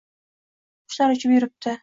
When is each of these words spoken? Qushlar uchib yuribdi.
Qushlar 0.91 1.15
uchib 1.17 1.37
yuribdi. 1.37 1.77